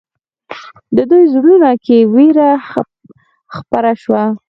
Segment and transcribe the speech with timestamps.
[0.95, 2.49] د دوی زړونو کې وېره
[3.55, 4.23] خپره شوه.